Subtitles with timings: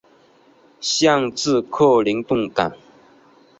[0.79, 2.75] 县治克林顿港。